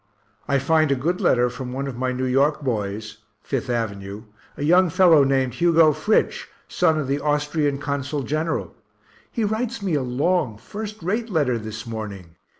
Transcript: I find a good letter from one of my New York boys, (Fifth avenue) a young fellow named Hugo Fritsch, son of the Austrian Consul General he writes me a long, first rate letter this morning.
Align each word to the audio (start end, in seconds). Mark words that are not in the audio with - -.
I 0.47 0.57
find 0.57 0.91
a 0.91 0.95
good 0.95 1.21
letter 1.21 1.47
from 1.47 1.73
one 1.73 1.85
of 1.85 1.95
my 1.95 2.11
New 2.11 2.25
York 2.25 2.61
boys, 2.63 3.17
(Fifth 3.43 3.69
avenue) 3.69 4.23
a 4.57 4.63
young 4.63 4.89
fellow 4.89 5.23
named 5.23 5.53
Hugo 5.53 5.93
Fritsch, 5.93 6.47
son 6.67 6.97
of 6.97 7.07
the 7.07 7.19
Austrian 7.19 7.77
Consul 7.77 8.23
General 8.23 8.73
he 9.31 9.43
writes 9.43 9.83
me 9.83 9.93
a 9.93 10.01
long, 10.01 10.57
first 10.57 11.03
rate 11.03 11.29
letter 11.29 11.59
this 11.59 11.85
morning. 11.85 12.33